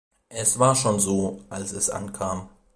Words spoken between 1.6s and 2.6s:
es ankam.